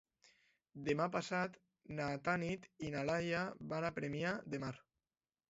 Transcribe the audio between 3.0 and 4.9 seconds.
Laia van a Premià de Mar.